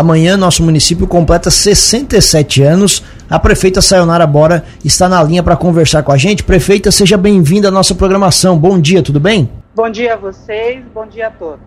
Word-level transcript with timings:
Amanhã 0.00 0.34
nosso 0.34 0.62
município 0.62 1.06
completa 1.06 1.50
67 1.50 2.62
anos. 2.62 3.04
A 3.28 3.38
prefeita 3.38 3.82
Sayonara 3.82 4.26
Bora 4.26 4.64
está 4.82 5.10
na 5.10 5.22
linha 5.22 5.42
para 5.42 5.58
conversar 5.58 6.02
com 6.02 6.10
a 6.10 6.16
gente. 6.16 6.42
Prefeita, 6.42 6.90
seja 6.90 7.18
bem-vinda 7.18 7.68
à 7.68 7.70
nossa 7.70 7.94
programação. 7.94 8.56
Bom 8.56 8.80
dia, 8.80 9.02
tudo 9.02 9.20
bem? 9.20 9.50
Bom 9.74 9.90
dia 9.90 10.14
a 10.14 10.16
vocês, 10.16 10.82
bom 10.94 11.06
dia 11.06 11.26
a 11.26 11.30
todos. 11.30 11.60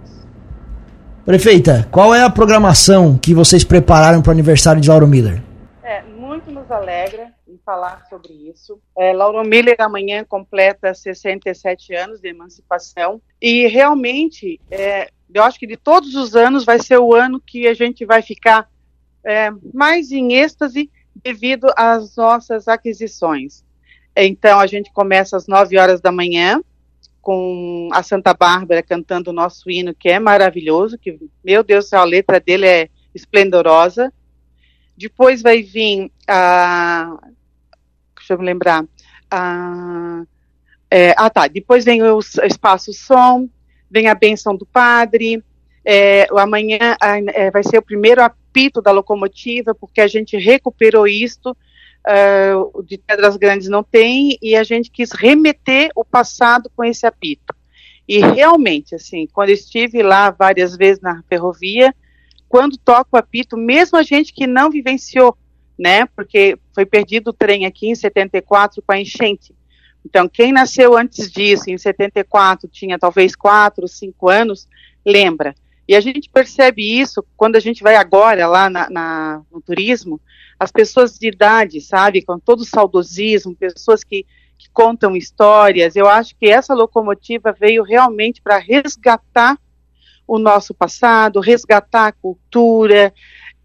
Prefeita, 1.23 1.87
qual 1.91 2.15
é 2.15 2.23
a 2.23 2.29
programação 2.29 3.19
que 3.21 3.35
vocês 3.35 3.63
prepararam 3.63 4.19
para 4.19 4.29
o 4.29 4.33
aniversário 4.33 4.81
de 4.81 4.89
Lauro 4.89 5.07
Miller? 5.07 5.39
É, 5.83 6.01
muito 6.01 6.49
nos 6.49 6.71
alegra 6.71 7.27
em 7.47 7.59
falar 7.63 8.03
sobre 8.09 8.33
isso. 8.33 8.79
É, 8.97 9.13
Lauro 9.13 9.47
Miller 9.47 9.75
amanhã 9.77 10.25
completa 10.27 10.91
67 10.91 11.93
anos 11.93 12.19
de 12.19 12.29
emancipação 12.29 13.21
e 13.39 13.67
realmente 13.67 14.59
é, 14.71 15.09
eu 15.33 15.43
acho 15.43 15.59
que 15.59 15.67
de 15.67 15.77
todos 15.77 16.15
os 16.15 16.35
anos 16.35 16.63
vai 16.63 16.79
ser 16.79 16.97
o 16.99 17.13
ano 17.13 17.41
que 17.41 17.67
a 17.67 17.73
gente 17.73 18.05
vai 18.05 18.21
ficar 18.21 18.69
é, 19.23 19.49
mais 19.73 20.11
em 20.11 20.33
êxtase 20.33 20.89
devido 21.15 21.67
às 21.75 22.15
nossas 22.15 22.67
aquisições. 22.67 23.63
Então 24.15 24.59
a 24.59 24.67
gente 24.67 24.91
começa 24.91 25.35
às 25.35 25.47
9 25.47 25.77
horas 25.77 26.01
da 26.01 26.11
manhã 26.11 26.61
com 27.21 27.89
a 27.93 28.03
Santa 28.03 28.33
Bárbara 28.33 28.83
cantando 28.83 29.29
o 29.29 29.33
nosso 29.33 29.69
hino, 29.69 29.95
que 29.95 30.09
é 30.09 30.19
maravilhoso, 30.19 30.97
que, 30.97 31.17
meu 31.43 31.63
Deus, 31.63 31.93
a 31.93 32.03
letra 32.03 32.39
dele 32.39 32.67
é 32.67 32.89
esplendorosa. 33.15 34.13
Depois 34.95 35.41
vai 35.41 35.63
vir 35.63 36.11
a. 36.27 37.17
Deixa 38.17 38.33
eu 38.33 38.39
me 38.39 38.45
lembrar. 38.45 38.85
A, 39.31 40.23
é, 40.91 41.15
ah, 41.17 41.29
tá. 41.29 41.47
Depois 41.47 41.85
vem 41.85 42.03
o 42.03 42.19
Espaço 42.19 42.93
Som, 42.93 43.49
vem 43.93 44.07
a 44.07 44.15
benção 44.15 44.55
do 44.55 44.65
padre. 44.65 45.43
É, 45.85 46.27
amanhã 46.31 46.97
é, 47.33 47.51
vai 47.51 47.63
ser 47.63 47.77
o 47.77 47.83
primeiro 47.83 48.23
apito 48.23 48.81
da 48.81 48.91
locomotiva, 48.91 49.75
porque 49.75 50.01
a 50.01 50.07
gente 50.07 50.35
recuperou 50.35 51.07
isto. 51.07 51.55
Uh, 52.05 52.83
de 52.83 52.97
Pedras 52.97 53.37
Grandes 53.37 53.69
não 53.69 53.81
tem, 53.81 54.37
e 54.41 54.57
a 54.57 54.63
gente 54.63 54.91
quis 54.91 55.13
remeter 55.13 55.89
o 55.95 56.03
passado 56.03 56.69
com 56.75 56.83
esse 56.83 57.05
apito. 57.05 57.55
E 58.05 58.19
realmente, 58.19 58.93
assim, 58.93 59.25
quando 59.31 59.51
estive 59.51 60.03
lá 60.03 60.29
várias 60.29 60.75
vezes 60.75 61.01
na 61.01 61.23
ferrovia, 61.29 61.95
quando 62.49 62.77
toca 62.77 63.07
o 63.13 63.17
apito, 63.17 63.55
mesmo 63.55 63.97
a 63.97 64.03
gente 64.03 64.33
que 64.33 64.45
não 64.45 64.69
vivenciou, 64.69 65.37
né, 65.79 66.05
porque 66.13 66.57
foi 66.75 66.85
perdido 66.85 67.29
o 67.29 67.33
trem 67.33 67.65
aqui 67.65 67.87
em 67.87 67.95
74 67.95 68.83
com 68.85 68.91
a 68.91 68.99
enchente. 68.99 69.55
Então, 70.05 70.27
quem 70.27 70.51
nasceu 70.51 70.97
antes 70.97 71.31
disso, 71.31 71.69
em 71.69 71.77
74, 71.77 72.67
tinha 72.67 72.99
talvez 72.99 73.35
4, 73.35 73.87
5 73.87 74.29
anos, 74.29 74.67
lembra. 75.05 75.55
E 75.87 75.95
a 75.95 76.01
gente 76.01 76.29
percebe 76.29 76.99
isso 76.99 77.23
quando 77.35 77.55
a 77.55 77.59
gente 77.59 77.83
vai 77.83 77.95
agora 77.95 78.47
lá 78.47 78.69
na, 78.69 78.89
na, 78.89 79.41
no 79.51 79.61
turismo, 79.61 80.19
as 80.59 80.71
pessoas 80.71 81.17
de 81.17 81.27
idade, 81.27 81.81
sabe, 81.81 82.21
com 82.21 82.39
todo 82.39 82.61
o 82.61 82.65
saudosismo, 82.65 83.55
pessoas 83.55 84.03
que, 84.03 84.25
que 84.57 84.69
contam 84.71 85.15
histórias. 85.15 85.95
Eu 85.95 86.07
acho 86.07 86.35
que 86.37 86.47
essa 86.47 86.73
locomotiva 86.73 87.51
veio 87.51 87.83
realmente 87.83 88.41
para 88.41 88.57
resgatar 88.57 89.57
o 90.25 90.39
nosso 90.39 90.73
passado, 90.73 91.41
resgatar 91.41 92.07
a 92.07 92.11
cultura. 92.13 93.13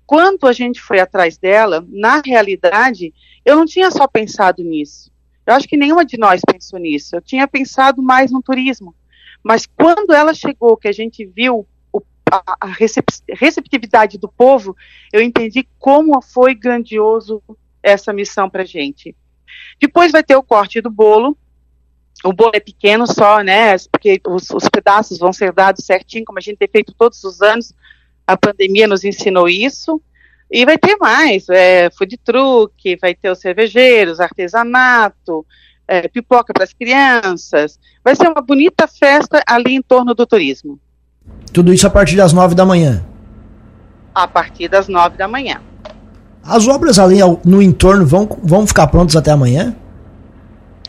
Quando 0.04 0.46
a 0.46 0.52
gente 0.52 0.80
foi 0.80 0.98
atrás 0.98 1.38
dela, 1.38 1.86
na 1.88 2.20
realidade, 2.24 3.14
eu 3.44 3.56
não 3.56 3.64
tinha 3.64 3.90
só 3.90 4.08
pensado 4.08 4.62
nisso. 4.64 5.10
Eu 5.48 5.54
acho 5.54 5.66
que 5.66 5.78
nenhuma 5.78 6.04
de 6.04 6.18
nós 6.18 6.42
pensou 6.46 6.78
nisso. 6.78 7.16
Eu 7.16 7.22
tinha 7.22 7.48
pensado 7.48 8.02
mais 8.02 8.30
no 8.30 8.42
turismo. 8.42 8.94
Mas 9.42 9.64
quando 9.64 10.12
ela 10.12 10.34
chegou, 10.34 10.76
que 10.76 10.86
a 10.86 10.92
gente 10.92 11.24
viu 11.24 11.66
o, 11.90 12.02
a, 12.30 12.56
a 12.60 12.66
receptividade 12.66 14.18
do 14.18 14.28
povo, 14.28 14.76
eu 15.10 15.22
entendi 15.22 15.66
como 15.78 16.20
foi 16.20 16.54
grandioso 16.54 17.42
essa 17.82 18.12
missão 18.12 18.50
para 18.50 18.62
gente. 18.62 19.16
Depois 19.80 20.12
vai 20.12 20.22
ter 20.22 20.36
o 20.36 20.42
corte 20.42 20.82
do 20.82 20.90
bolo, 20.90 21.34
o 22.22 22.30
bolo 22.30 22.52
é 22.52 22.60
pequeno 22.60 23.06
só, 23.06 23.40
né? 23.40 23.74
Porque 23.90 24.20
os, 24.28 24.50
os, 24.50 24.68
pedaços 24.68 25.18
vão 25.18 25.32
ser 25.32 25.50
dados 25.50 25.86
certinho, 25.86 26.26
como 26.26 26.38
a 26.38 26.42
gente 26.42 26.58
tem 26.58 26.68
feito 26.68 26.92
todos 26.92 27.24
os 27.24 27.40
anos. 27.40 27.72
A 28.26 28.36
pandemia 28.36 28.86
nos 28.86 29.02
ensinou 29.02 29.48
isso. 29.48 30.02
E 30.50 30.64
vai 30.64 30.78
ter 30.78 30.96
mais, 30.96 31.48
é, 31.48 31.90
food 31.90 32.16
truck, 32.24 32.96
vai 33.00 33.14
ter 33.14 33.30
os 33.30 33.38
cervejeiros, 33.38 34.20
artesanato, 34.20 35.44
é, 35.86 36.08
pipoca 36.08 36.52
para 36.52 36.64
as 36.64 36.72
crianças. 36.72 37.78
Vai 38.02 38.14
ser 38.16 38.28
uma 38.28 38.40
bonita 38.40 38.86
festa 38.86 39.42
ali 39.46 39.74
em 39.74 39.82
torno 39.82 40.14
do 40.14 40.26
turismo. 40.26 40.78
Tudo 41.52 41.72
isso 41.72 41.86
a 41.86 41.90
partir 41.90 42.16
das 42.16 42.32
nove 42.32 42.54
da 42.54 42.64
manhã? 42.64 43.04
A 44.14 44.26
partir 44.26 44.68
das 44.68 44.88
nove 44.88 45.16
da 45.16 45.28
manhã. 45.28 45.60
As 46.42 46.66
obras 46.66 46.98
ali 46.98 47.18
no 47.44 47.60
entorno 47.60 48.06
vão, 48.06 48.26
vão 48.42 48.66
ficar 48.66 48.86
prontas 48.86 49.16
até 49.16 49.30
amanhã? 49.30 49.76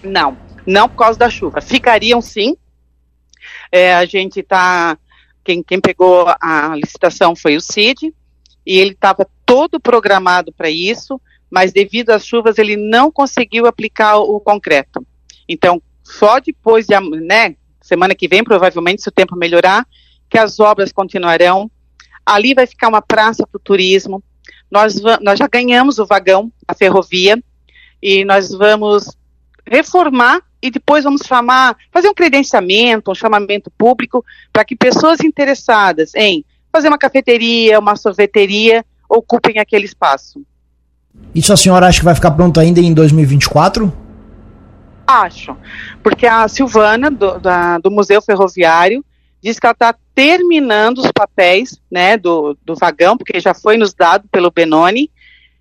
Não 0.01 0.37
não 0.69 0.87
por 0.87 0.97
causa 0.97 1.17
da 1.17 1.29
chuva. 1.29 1.61
Ficariam 1.61 2.21
sim. 2.21 2.55
É, 3.71 3.93
a 3.95 4.05
gente 4.05 4.39
está. 4.39 4.97
Quem, 5.43 5.63
quem 5.63 5.81
pegou 5.81 6.27
a 6.39 6.75
licitação 6.75 7.35
foi 7.35 7.55
o 7.55 7.61
CID, 7.61 8.13
e 8.69 8.77
ele 8.77 8.91
estava 8.91 9.27
todo 9.47 9.79
programado 9.79 10.53
para 10.53 10.69
isso, 10.69 11.19
mas 11.49 11.73
devido 11.73 12.11
às 12.11 12.23
chuvas 12.23 12.59
ele 12.59 12.77
não 12.77 13.11
conseguiu 13.11 13.65
aplicar 13.65 14.17
o 14.17 14.39
concreto. 14.39 15.03
Então, 15.47 15.81
só 16.03 16.39
depois 16.39 16.85
de, 16.85 16.93
né, 16.99 17.55
semana 17.81 18.13
que 18.13 18.27
vem, 18.27 18.43
provavelmente, 18.43 19.01
se 19.01 19.09
o 19.09 19.11
tempo 19.11 19.35
melhorar, 19.35 19.87
que 20.29 20.37
as 20.37 20.59
obras 20.59 20.91
continuarão. 20.91 21.71
Ali 22.23 22.53
vai 22.53 22.67
ficar 22.67 22.89
uma 22.89 23.01
praça 23.01 23.43
para 23.47 23.57
o 23.57 23.59
turismo. 23.59 24.23
Nós, 24.69 25.01
nós 25.19 25.39
já 25.39 25.47
ganhamos 25.47 25.97
o 25.97 26.05
vagão, 26.05 26.53
a 26.67 26.75
ferrovia, 26.75 27.43
e 27.99 28.23
nós 28.23 28.51
vamos 28.51 29.17
reformar 29.65 30.43
e 30.61 30.69
depois 30.69 31.03
vamos 31.03 31.23
chamar, 31.25 31.75
fazer 31.91 32.07
um 32.07 32.13
credenciamento, 32.13 33.09
um 33.09 33.15
chamamento 33.15 33.71
público 33.71 34.23
para 34.53 34.63
que 34.63 34.75
pessoas 34.75 35.21
interessadas 35.21 36.13
em 36.13 36.45
fazer 36.71 36.87
uma 36.87 36.97
cafeteria, 36.97 37.79
uma 37.79 37.95
sorveteria, 37.95 38.85
ocupem 39.09 39.59
aquele 39.59 39.85
espaço. 39.85 40.41
Isso 41.33 41.51
a 41.51 41.57
senhora 41.57 41.87
acha 41.87 41.99
que 41.99 42.05
vai 42.05 42.15
ficar 42.15 42.31
pronto 42.31 42.59
ainda 42.59 42.79
em 42.79 42.93
2024? 42.93 43.91
Acho, 45.05 45.57
porque 46.03 46.27
a 46.27 46.47
Silvana, 46.47 47.09
do, 47.09 47.39
da, 47.39 47.79
do 47.79 47.89
Museu 47.89 48.21
Ferroviário, 48.21 49.03
diz 49.41 49.59
que 49.59 49.65
ela 49.65 49.73
está 49.73 49.95
terminando 50.13 50.99
os 50.99 51.11
papéis 51.11 51.79
né, 51.89 52.17
do, 52.17 52.55
do 52.63 52.75
vagão, 52.75 53.17
porque 53.17 53.39
já 53.39 53.53
foi 53.53 53.77
nos 53.77 53.93
dado 53.93 54.27
pelo 54.31 54.51
Benoni, 54.51 55.09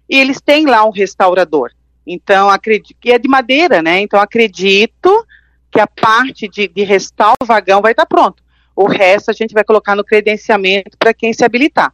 e 0.09 0.19
eles 0.19 0.41
têm 0.41 0.67
lá 0.67 0.85
um 0.85 0.91
restaurador. 0.91 1.71
Então, 2.07 2.49
acredito 2.49 2.97
que 3.01 3.13
é 3.13 3.19
de 3.19 3.29
madeira, 3.29 3.83
né? 3.83 4.01
Então, 4.01 4.19
acredito 4.19 5.27
que 5.71 5.79
a 5.79 5.87
parte 5.87 6.49
de, 6.49 6.67
de 6.67 6.83
restar 6.83 7.35
o 7.41 7.45
vagão 7.45 7.83
vai 7.83 7.93
estar 7.93 8.07
pronto. 8.07 8.43
O 8.81 8.87
resto 8.87 9.29
a 9.33 9.35
gente 9.35 9.53
vai 9.53 9.65
colocar 9.65 9.97
no 9.97 10.05
credenciamento 10.05 10.97
para 10.97 11.13
quem 11.13 11.33
se 11.33 11.45
habilitar. 11.45 11.93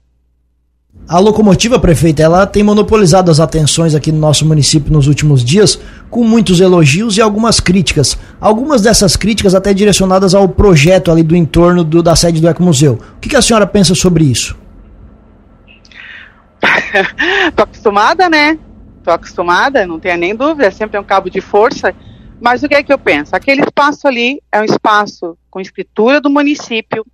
A 1.09 1.19
locomotiva, 1.19 1.81
prefeita, 1.81 2.22
ela 2.22 2.47
tem 2.47 2.62
monopolizado 2.62 3.31
as 3.31 3.41
atenções 3.41 3.95
aqui 3.95 4.12
no 4.12 4.19
nosso 4.19 4.47
município 4.47 4.93
nos 4.93 5.06
últimos 5.06 5.43
dias, 5.43 5.81
com 6.11 6.23
muitos 6.23 6.61
elogios 6.61 7.17
e 7.17 7.23
algumas 7.23 7.59
críticas. 7.59 8.19
Algumas 8.39 8.83
dessas 8.83 9.17
críticas 9.17 9.55
até 9.55 9.73
direcionadas 9.73 10.34
ao 10.34 10.47
projeto 10.47 11.11
ali 11.11 11.23
do 11.23 11.34
entorno 11.34 11.83
do, 11.83 12.03
da 12.03 12.15
sede 12.15 12.39
do 12.39 12.50
Ecomuseu. 12.50 12.99
O 13.17 13.19
que, 13.19 13.31
que 13.31 13.37
a 13.37 13.41
senhora 13.41 13.67
pensa 13.67 13.94
sobre 13.94 14.25
isso? 14.25 14.55
Tô 17.56 17.62
acostumada, 17.62 18.28
né? 18.28 18.59
estou 18.99 19.15
acostumada, 19.15 19.87
não 19.87 19.99
tenha 19.99 20.19
nem 20.19 20.34
dúvida, 20.34 20.71
sempre 20.71 20.99
é 20.99 21.00
um 21.00 21.05
cabo 21.05 21.31
de 21.31 21.41
força. 21.41 21.94
Mas 22.41 22.62
o 22.62 22.69
que 22.69 22.75
é 22.75 22.83
que 22.83 22.93
eu 22.93 22.99
penso? 22.99 23.34
Aquele 23.34 23.62
espaço 23.62 24.06
ali 24.06 24.43
é 24.50 24.61
um 24.61 24.65
espaço 24.65 25.39
com 25.50 25.61
escritura 25.61 26.21
do 26.21 26.28
município, 26.28 27.06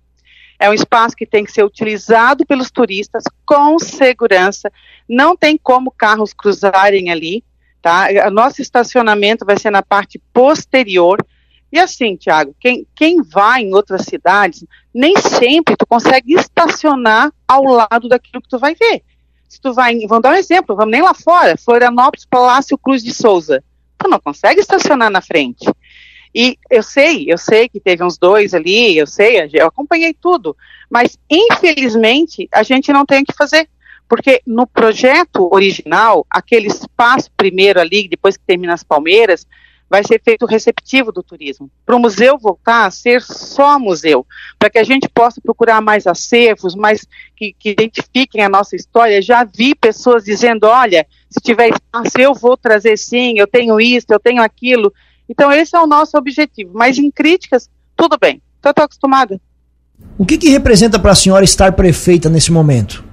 é 0.59 0.69
um 0.69 0.73
espaço 0.73 1.15
que 1.15 1.25
tem 1.25 1.43
que 1.43 1.51
ser 1.51 1.63
utilizado 1.63 2.45
pelos 2.45 2.69
turistas 2.69 3.23
com 3.45 3.79
segurança, 3.79 4.71
não 5.07 5.35
tem 5.35 5.57
como 5.57 5.91
carros 5.91 6.33
cruzarem 6.33 7.09
ali, 7.09 7.43
tá? 7.81 8.07
O 8.27 8.31
nosso 8.31 8.61
estacionamento 8.61 9.45
vai 9.45 9.57
ser 9.57 9.71
na 9.71 9.81
parte 9.81 10.21
posterior. 10.31 11.25
E 11.71 11.79
assim, 11.79 12.15
Tiago, 12.15 12.55
quem, 12.59 12.85
quem 12.93 13.23
vai 13.23 13.61
em 13.61 13.73
outras 13.73 14.03
cidades, 14.03 14.63
nem 14.93 15.17
sempre 15.17 15.75
tu 15.75 15.85
consegue 15.87 16.33
estacionar 16.33 17.31
ao 17.47 17.63
lado 17.63 18.07
daquilo 18.07 18.41
que 18.41 18.49
tu 18.49 18.59
vai 18.59 18.75
ver. 18.75 19.01
Se 19.47 19.59
tu 19.59 19.73
vai, 19.73 19.97
vamos 20.07 20.21
dar 20.21 20.31
um 20.31 20.37
exemplo, 20.37 20.75
vamos 20.75 20.91
nem 20.91 21.01
lá 21.01 21.13
fora, 21.13 21.57
Florianópolis, 21.57 22.25
Palácio 22.25 22.77
Cruz 22.77 23.03
de 23.03 23.13
Souza. 23.13 23.63
Tu 24.01 24.09
não 24.09 24.19
consegue 24.19 24.59
estacionar 24.59 25.09
na 25.09 25.21
frente. 25.21 25.65
E 26.33 26.57
eu 26.69 26.81
sei, 26.81 27.25
eu 27.27 27.37
sei 27.37 27.67
que 27.67 27.79
teve 27.79 28.03
uns 28.03 28.17
dois 28.17 28.53
ali, 28.53 28.97
eu 28.97 29.05
sei, 29.05 29.49
eu 29.53 29.67
acompanhei 29.67 30.13
tudo, 30.13 30.55
mas 30.89 31.19
infelizmente 31.29 32.47
a 32.53 32.63
gente 32.63 32.93
não 32.93 33.05
tem 33.05 33.21
o 33.21 33.25
que 33.25 33.35
fazer. 33.35 33.67
Porque 34.07 34.41
no 34.45 34.67
projeto 34.67 35.49
original, 35.53 36.25
aquele 36.29 36.67
espaço 36.67 37.29
primeiro 37.35 37.79
ali, 37.79 38.09
depois 38.09 38.35
que 38.35 38.43
termina 38.45 38.73
as 38.73 38.83
palmeiras, 38.83 39.47
vai 39.91 40.05
ser 40.05 40.21
feito 40.23 40.45
receptivo 40.45 41.11
do 41.11 41.21
turismo. 41.21 41.69
Para 41.85 41.97
o 41.97 41.99
museu 41.99 42.37
voltar 42.39 42.85
a 42.85 42.91
ser 42.91 43.21
só 43.21 43.77
museu, 43.77 44.25
para 44.57 44.69
que 44.69 44.77
a 44.79 44.85
gente 44.85 45.09
possa 45.09 45.41
procurar 45.41 45.81
mais 45.81 46.07
acervos, 46.07 46.75
mais 46.75 47.05
que, 47.35 47.53
que, 47.59 47.71
identifiquem 47.71 48.41
a 48.41 48.47
nossa 48.47 48.73
história. 48.73 49.21
Já 49.21 49.43
vi 49.43 49.75
pessoas 49.75 50.23
dizendo: 50.23 50.63
olha, 50.63 51.05
se 51.29 51.41
tiver 51.41 51.71
espaço, 51.71 52.17
eu 52.17 52.33
vou 52.33 52.55
trazer 52.55 52.97
sim, 52.97 53.33
eu 53.35 53.45
tenho 53.45 53.81
isso, 53.81 54.07
eu 54.09 54.19
tenho 54.19 54.41
aquilo. 54.41 54.93
Então, 55.27 55.51
esse 55.51 55.75
é 55.75 55.79
o 55.81 55.87
nosso 55.87 56.17
objetivo. 56.17 56.71
Mas 56.73 56.97
em 56.97 57.11
críticas, 57.11 57.69
tudo 57.93 58.17
bem, 58.17 58.41
estou 58.65 58.85
acostumada. 58.85 59.41
O 60.17 60.25
que, 60.25 60.37
que 60.37 60.47
representa 60.47 60.97
para 60.99 61.11
a 61.11 61.15
senhora 61.15 61.43
estar 61.43 61.73
prefeita 61.73 62.29
nesse 62.29 62.49
momento? 62.49 63.03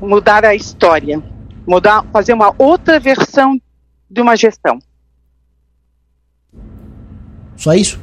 Mudar 0.00 0.44
a 0.44 0.54
história, 0.54 1.20
mudar, 1.66 2.04
fazer 2.12 2.34
uma 2.34 2.54
outra 2.56 3.00
versão 3.00 3.60
de 4.10 4.20
uma 4.20 4.36
gestão. 4.36 4.78
Só 7.56 7.74
isso? 7.74 8.00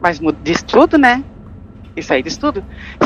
Mas 0.00 0.20
diz 0.42 0.62
tudo, 0.62 0.98
né? 0.98 1.24
Isso 1.96 2.12
aí 2.12 2.22
diz 2.22 2.36
tudo. 2.36 2.64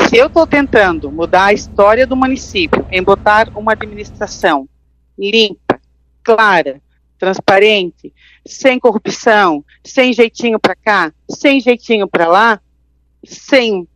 Se 0.09 0.17
eu 0.17 0.27
estou 0.27 0.47
tentando 0.47 1.11
mudar 1.11 1.45
a 1.45 1.53
história 1.53 2.07
do 2.07 2.15
município 2.15 2.85
em 2.91 3.03
botar 3.03 3.49
uma 3.55 3.73
administração 3.73 4.67
limpa, 5.17 5.79
clara, 6.23 6.81
transparente, 7.17 8.13
sem 8.45 8.79
corrupção, 8.79 9.63
sem 9.83 10.13
jeitinho 10.13 10.59
para 10.59 10.75
cá, 10.75 11.13
sem 11.29 11.59
jeitinho 11.59 12.07
para 12.07 12.27
lá, 12.27 12.61
sem 13.23 13.87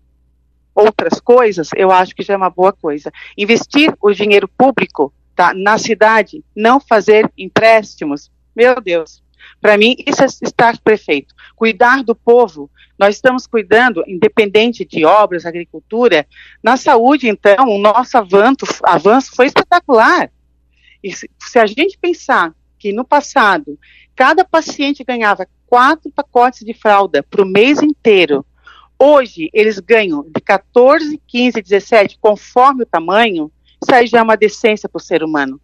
outras 0.74 1.20
coisas, 1.20 1.70
eu 1.76 1.92
acho 1.92 2.16
que 2.16 2.24
já 2.24 2.34
é 2.34 2.38
uma 2.38 2.50
boa 2.50 2.74
coisa. 2.74 3.12
Investir 3.38 3.94
o 4.02 4.12
dinheiro 4.12 4.48
público 4.48 5.14
tá, 5.36 5.54
na 5.54 5.78
cidade, 5.78 6.44
não 6.56 6.80
fazer 6.80 7.32
empréstimos, 7.38 8.32
meu 8.56 8.80
Deus. 8.82 9.22
Para 9.60 9.78
mim, 9.78 9.96
isso 10.06 10.24
é 10.24 10.26
estar 10.26 10.78
prefeito. 10.80 11.34
Cuidar 11.56 12.04
do 12.04 12.16
povo. 12.16 12.70
Nós 12.98 13.16
estamos 13.16 13.48
cuidando, 13.48 14.04
independente 14.08 14.86
de 14.86 15.06
obras, 15.06 15.46
agricultura. 15.46 16.28
Na 16.64 16.78
saúde, 16.78 17.28
então, 17.28 17.70
o 17.70 17.78
nosso 17.78 18.18
avanço, 18.18 18.66
avanço 18.84 19.32
foi 19.36 19.48
espetacular. 19.48 20.32
E 21.04 21.12
se, 21.14 21.30
se 21.40 21.60
a 21.60 21.66
gente 21.66 21.98
pensar 21.98 22.54
que 22.78 22.92
no 22.92 23.06
passado, 23.06 23.78
cada 24.16 24.44
paciente 24.44 25.04
ganhava 25.04 25.48
quatro 25.68 26.12
pacotes 26.12 26.66
de 26.66 26.74
fralda 26.74 27.24
para 27.24 27.42
o 27.42 27.46
mês 27.46 27.82
inteiro, 27.82 28.46
hoje 29.00 29.50
eles 29.54 29.80
ganham 29.80 30.24
de 30.24 30.42
14, 30.42 31.20
15, 31.28 31.62
17, 31.62 32.18
conforme 32.20 32.84
o 32.84 32.86
tamanho, 32.88 33.52
isso 33.82 33.94
aí 33.94 34.08
já 34.08 34.20
é 34.20 34.22
uma 34.22 34.38
decência 34.38 34.88
para 34.88 35.00
o 35.00 35.04
ser 35.04 35.24
humano. 35.24 35.60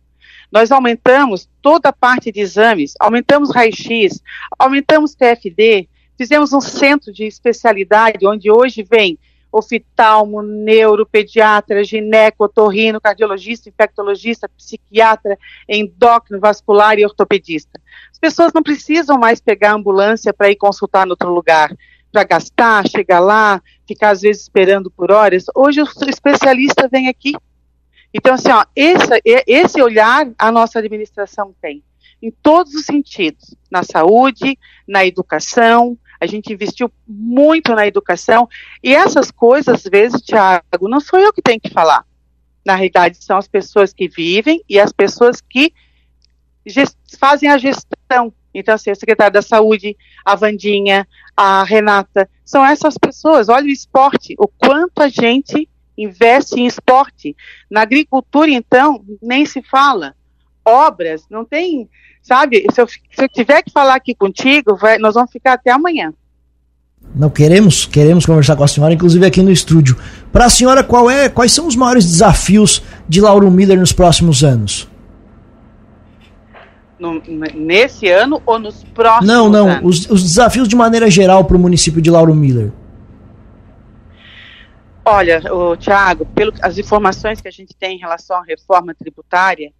Nós 0.51 0.71
aumentamos 0.71 1.47
toda 1.61 1.89
a 1.89 1.93
parte 1.93 2.31
de 2.31 2.39
exames, 2.39 2.93
aumentamos 2.99 3.53
raio-x, 3.53 4.21
aumentamos 4.57 5.13
TFD, 5.13 5.89
fizemos 6.17 6.53
um 6.53 6.61
centro 6.61 7.11
de 7.11 7.25
especialidade, 7.25 8.25
onde 8.25 8.49
hoje 8.49 8.81
vem 8.83 9.19
oftalmo, 9.51 10.41
neuro, 10.41 11.05
pediatra, 11.05 11.83
gineco, 11.83 12.45
otorrino, 12.45 13.01
cardiologista, 13.01 13.69
infectologista, 13.69 14.49
psiquiatra, 14.49 15.37
endócrino, 15.67 16.39
vascular 16.39 16.97
e 16.99 17.05
ortopedista. 17.05 17.79
As 18.11 18.19
pessoas 18.19 18.51
não 18.53 18.61
precisam 18.61 19.17
mais 19.17 19.39
pegar 19.39 19.73
ambulância 19.73 20.33
para 20.33 20.49
ir 20.49 20.55
consultar 20.55 21.07
em 21.07 21.09
outro 21.09 21.33
lugar, 21.33 21.75
para 22.11 22.23
gastar, 22.23 22.87
chegar 22.87 23.19
lá, 23.19 23.61
ficar 23.87 24.11
às 24.11 24.21
vezes 24.21 24.43
esperando 24.43 24.91
por 24.91 25.11
horas. 25.11 25.45
Hoje 25.55 25.81
o 25.81 25.87
especialista 26.09 26.87
vem 26.87 27.07
aqui, 27.07 27.33
então, 28.13 28.33
assim, 28.33 28.51
ó, 28.51 28.65
esse, 28.75 29.21
esse 29.45 29.81
olhar 29.81 30.27
a 30.37 30.51
nossa 30.51 30.79
administração 30.79 31.53
tem, 31.61 31.83
em 32.21 32.31
todos 32.31 32.73
os 32.73 32.85
sentidos, 32.85 33.55
na 33.69 33.83
saúde, 33.83 34.57
na 34.87 35.05
educação, 35.05 35.97
a 36.19 36.25
gente 36.25 36.51
investiu 36.51 36.91
muito 37.07 37.75
na 37.75 37.85
educação, 37.85 38.49
e 38.83 38.93
essas 38.93 39.29
coisas, 39.29 39.75
às 39.75 39.83
vezes, 39.83 40.21
Tiago, 40.21 40.89
não 40.89 40.99
sou 40.99 41.19
eu 41.19 41.31
que 41.31 41.41
tenho 41.41 41.59
que 41.59 41.69
falar. 41.69 42.05
Na 42.65 42.75
realidade, 42.75 43.23
são 43.23 43.37
as 43.37 43.47
pessoas 43.47 43.93
que 43.93 44.07
vivem 44.09 44.61
e 44.67 44.79
as 44.79 44.91
pessoas 44.91 45.39
que 45.39 45.71
fazem 47.19 47.49
a 47.49 47.57
gestão. 47.57 48.33
Então, 48.53 48.73
assim, 48.73 48.89
a 48.89 48.95
secretária 48.95 49.31
da 49.31 49.41
Saúde, 49.41 49.95
a 50.25 50.35
Vandinha, 50.35 51.07
a 51.35 51.63
Renata, 51.63 52.27
são 52.43 52.65
essas 52.65 52.97
pessoas. 52.97 53.47
Olha 53.47 53.65
o 53.65 53.69
esporte, 53.69 54.35
o 54.39 54.47
quanto 54.47 55.01
a 55.01 55.07
gente 55.07 55.69
investe 55.97 56.59
em 56.59 56.65
esporte. 56.65 57.35
Na 57.69 57.81
agricultura, 57.81 58.51
então, 58.51 59.03
nem 59.21 59.45
se 59.45 59.61
fala. 59.61 60.13
Obras, 60.63 61.23
não 61.29 61.45
tem, 61.45 61.89
sabe? 62.21 62.65
Se 62.73 62.81
eu, 62.81 62.87
se 62.87 62.99
eu 63.17 63.29
tiver 63.29 63.61
que 63.63 63.71
falar 63.71 63.95
aqui 63.95 64.13
contigo, 64.13 64.75
vai, 64.75 64.97
nós 64.97 65.15
vamos 65.15 65.31
ficar 65.31 65.53
até 65.53 65.71
amanhã. 65.71 66.13
Não 67.15 67.29
queremos, 67.29 67.85
queremos 67.85 68.25
conversar 68.25 68.55
com 68.55 68.63
a 68.63 68.67
senhora, 68.67 68.93
inclusive 68.93 69.25
aqui 69.25 69.41
no 69.41 69.51
estúdio. 69.51 69.97
Para 70.31 70.45
a 70.45 70.49
senhora, 70.49 70.83
qual 70.83 71.09
é, 71.09 71.29
quais 71.29 71.51
são 71.51 71.67
os 71.67 71.75
maiores 71.75 72.05
desafios 72.05 72.83
de 73.07 73.21
Lauro 73.21 73.49
Miller 73.49 73.79
nos 73.79 73.93
próximos 73.93 74.43
anos? 74.43 74.87
No, 76.99 77.21
nesse 77.55 78.09
ano 78.09 78.41
ou 78.45 78.59
nos 78.59 78.83
próximos 78.83 79.27
Não, 79.27 79.49
não, 79.49 79.69
anos? 79.69 80.05
Os, 80.05 80.09
os 80.09 80.23
desafios 80.23 80.67
de 80.67 80.75
maneira 80.75 81.09
geral 81.09 81.45
para 81.45 81.55
o 81.55 81.59
município 81.59 82.01
de 82.01 82.09
Lauro 82.09 82.33
Miller. 82.35 82.71
Olha, 85.09 85.41
o 85.53 85.77
Tiago, 85.77 86.25
pelas 86.25 86.77
informações 86.77 87.39
que 87.39 87.47
a 87.47 87.51
gente 87.51 87.73
tem 87.73 87.95
em 87.95 87.99
relação 87.99 88.35
à 88.35 88.43
reforma 88.43 88.93
tributária, 88.93 89.71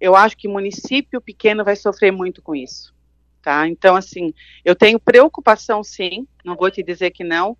eu 0.00 0.14
acho 0.14 0.36
que 0.36 0.46
município 0.46 1.20
pequeno 1.20 1.64
vai 1.64 1.74
sofrer 1.74 2.12
muito 2.12 2.40
com 2.40 2.54
isso. 2.54 2.94
Tá? 3.42 3.66
Então, 3.66 3.96
assim, 3.96 4.32
eu 4.64 4.76
tenho 4.76 5.00
preocupação 5.00 5.82
sim, 5.82 6.28
não 6.44 6.54
vou 6.54 6.70
te 6.70 6.80
dizer 6.80 7.10
que 7.10 7.24
não. 7.24 7.56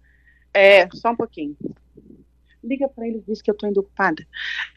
É, 0.55 0.89
só 0.95 1.11
um 1.11 1.17
pouquinho. 1.17 1.57
Liga 2.63 2.89
para 2.89 3.09
ele, 3.09 3.21
diz 3.27 3.43
que 3.43 3.51
eu 3.51 3.55
estou 3.55 3.69
indo 3.69 3.81
ocupada. 3.81 4.25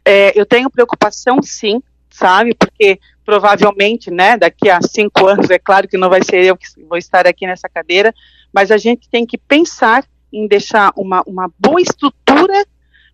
É, 0.04 0.32
eu 0.34 0.44
tenho 0.44 0.72
preocupação 0.72 1.44
sim, 1.44 1.80
sabe? 2.10 2.56
Porque 2.56 3.00
provavelmente, 3.24 4.10
né, 4.10 4.36
daqui 4.36 4.68
a 4.68 4.82
cinco 4.82 5.28
anos, 5.28 5.48
é 5.52 5.60
claro 5.60 5.88
que 5.88 5.96
não 5.96 6.10
vai 6.10 6.24
ser 6.24 6.44
eu 6.44 6.58
que 6.58 6.66
vou 6.90 6.98
estar 6.98 7.28
aqui 7.28 7.46
nessa 7.46 7.70
cadeira, 7.70 8.12
mas 8.52 8.72
a 8.72 8.78
gente 8.78 9.08
tem 9.08 9.28
que 9.28 9.38
pensar 9.38 10.04
em 10.32 10.48
deixar 10.48 10.92
uma, 10.96 11.24
uma 11.26 11.52
boa 11.60 11.82
estrutura 11.82 12.66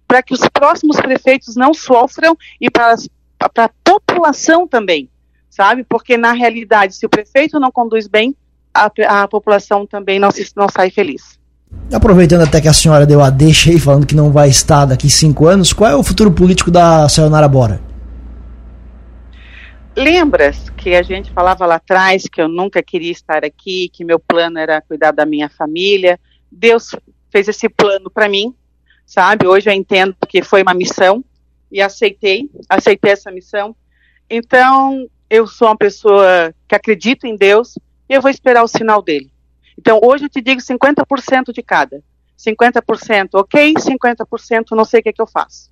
para 0.07 0.23
que 0.23 0.33
os 0.33 0.41
próximos 0.53 0.97
prefeitos 0.97 1.55
não 1.55 1.73
sofram 1.73 2.37
e 2.61 2.69
para 2.69 2.95
a 3.57 3.69
população 3.83 4.67
também, 4.67 5.09
sabe? 5.49 5.83
Porque 5.83 6.17
na 6.17 6.31
realidade, 6.31 6.95
se 6.95 7.05
o 7.05 7.09
prefeito 7.09 7.59
não 7.59 7.71
conduz 7.71 8.07
bem, 8.07 8.35
a, 8.73 8.89
a 9.23 9.27
população 9.27 9.85
também 9.85 10.19
não, 10.19 10.31
se, 10.31 10.49
não 10.55 10.67
sai 10.69 10.89
feliz. 10.89 11.37
Aproveitando 11.91 12.43
até 12.43 12.61
que 12.61 12.67
a 12.67 12.73
senhora 12.73 13.05
deu 13.05 13.21
a 13.21 13.29
deixa 13.29 13.69
aí, 13.69 13.79
falando 13.79 14.05
que 14.05 14.15
não 14.15 14.31
vai 14.31 14.49
estar 14.49 14.85
daqui 14.85 15.09
cinco 15.09 15.45
anos, 15.45 15.73
qual 15.73 15.91
é 15.91 15.95
o 15.95 16.03
futuro 16.03 16.31
político 16.31 16.71
da 16.71 17.09
Sayonara 17.09 17.47
Bora? 17.47 17.81
Lembras 19.95 20.69
que 20.69 20.93
a 20.93 21.01
gente 21.01 21.31
falava 21.31 21.65
lá 21.65 21.75
atrás 21.75 22.23
que 22.31 22.39
eu 22.39 22.47
nunca 22.47 22.83
queria 22.83 23.11
estar 23.11 23.43
aqui, 23.43 23.89
que 23.91 24.05
meu 24.05 24.19
plano 24.19 24.59
era 24.59 24.79
cuidar 24.79 25.11
da 25.11 25.25
minha 25.25 25.49
família, 25.49 26.19
Deus 26.51 26.95
fez 27.31 27.47
esse 27.47 27.67
plano 27.69 28.09
para 28.09 28.29
mim, 28.29 28.53
sabe? 29.05 29.47
Hoje 29.47 29.69
eu 29.69 29.73
entendo 29.73 30.15
que 30.27 30.41
foi 30.41 30.61
uma 30.61 30.73
missão 30.73 31.23
e 31.71 31.81
aceitei, 31.81 32.49
aceitei 32.69 33.11
essa 33.11 33.31
missão. 33.31 33.75
Então, 34.29 35.07
eu 35.29 35.47
sou 35.47 35.67
uma 35.67 35.77
pessoa 35.77 36.53
que 36.67 36.75
acredita 36.75 37.27
em 37.27 37.35
Deus 37.35 37.75
e 38.09 38.13
eu 38.13 38.21
vou 38.21 38.31
esperar 38.31 38.63
o 38.63 38.67
sinal 38.67 39.01
dele. 39.01 39.29
Então, 39.77 39.99
hoje 40.03 40.25
eu 40.25 40.29
te 40.29 40.41
digo 40.41 40.61
50% 40.61 41.53
de 41.53 41.61
cada. 41.61 42.01
50% 42.37 43.29
ok, 43.33 43.73
50% 43.73 44.65
não 44.71 44.85
sei 44.85 44.99
o 44.99 45.03
que, 45.03 45.09
é 45.09 45.13
que 45.13 45.21
eu 45.21 45.27
faço. 45.27 45.69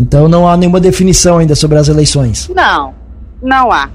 Então 0.00 0.28
não 0.28 0.48
há 0.48 0.56
nenhuma 0.56 0.80
definição 0.80 1.38
ainda 1.38 1.54
sobre 1.54 1.78
as 1.78 1.88
eleições? 1.88 2.48
Não, 2.48 2.94
não 3.42 3.72
há. 3.72 3.90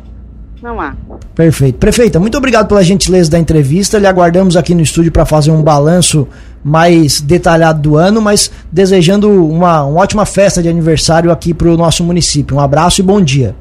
Não 0.61 0.81
há. 0.81 0.93
Perfeito. 1.33 1.77
Prefeita, 1.77 2.19
muito 2.19 2.37
obrigado 2.37 2.67
pela 2.67 2.83
gentileza 2.83 3.31
da 3.31 3.39
entrevista. 3.39 3.97
Lhe 3.97 4.07
aguardamos 4.07 4.57
aqui 4.57 4.75
no 4.75 4.81
estúdio 4.81 5.09
para 5.09 5.25
fazer 5.25 5.51
um 5.51 5.63
balanço 5.63 6.27
mais 6.63 7.21
detalhado 7.21 7.81
do 7.81 7.95
ano, 7.95 8.21
mas 8.21 8.51
desejando 8.71 9.29
uma, 9.29 9.83
uma 9.83 10.01
ótima 10.01 10.25
festa 10.25 10.61
de 10.61 10.69
aniversário 10.69 11.31
aqui 11.31 11.53
para 11.53 11.69
o 11.69 11.77
nosso 11.77 12.03
município. 12.03 12.57
Um 12.57 12.59
abraço 12.59 13.01
e 13.01 13.03
bom 13.03 13.21
dia. 13.21 13.55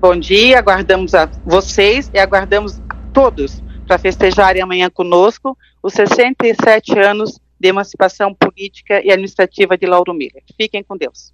Bom 0.00 0.16
dia, 0.16 0.58
aguardamos 0.58 1.14
a 1.14 1.28
vocês 1.44 2.10
e 2.14 2.18
aguardamos 2.18 2.80
todos 3.12 3.62
para 3.86 3.98
festejarem 3.98 4.62
amanhã 4.62 4.88
conosco 4.88 5.56
os 5.82 5.92
67 5.94 6.98
anos 6.98 7.40
de 7.58 7.68
emancipação 7.68 8.32
política 8.32 9.02
e 9.04 9.10
administrativa 9.10 9.76
de 9.76 9.86
Lauro 9.86 10.14
Miller. 10.14 10.42
Fiquem 10.56 10.84
com 10.84 10.96
Deus. 10.96 11.26